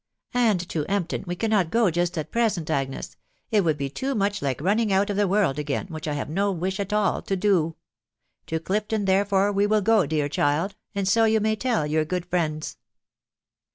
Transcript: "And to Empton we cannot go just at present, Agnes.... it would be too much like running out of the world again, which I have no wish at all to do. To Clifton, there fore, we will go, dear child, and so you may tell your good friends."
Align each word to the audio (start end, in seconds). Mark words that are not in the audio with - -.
"And 0.49 0.67
to 0.69 0.83
Empton 0.85 1.27
we 1.27 1.35
cannot 1.35 1.69
go 1.69 1.91
just 1.91 2.17
at 2.17 2.31
present, 2.31 2.71
Agnes.... 2.71 3.17
it 3.51 3.61
would 3.61 3.77
be 3.77 3.87
too 3.87 4.15
much 4.15 4.41
like 4.41 4.59
running 4.59 4.91
out 4.91 5.11
of 5.11 5.15
the 5.15 5.27
world 5.27 5.59
again, 5.59 5.85
which 5.89 6.07
I 6.07 6.13
have 6.13 6.27
no 6.27 6.51
wish 6.51 6.79
at 6.79 6.91
all 6.91 7.21
to 7.21 7.35
do. 7.35 7.75
To 8.47 8.59
Clifton, 8.59 9.05
there 9.05 9.25
fore, 9.25 9.51
we 9.51 9.67
will 9.67 9.81
go, 9.81 10.07
dear 10.07 10.27
child, 10.27 10.75
and 10.95 11.07
so 11.07 11.25
you 11.25 11.39
may 11.39 11.55
tell 11.55 11.85
your 11.85 12.03
good 12.03 12.25
friends." 12.25 12.77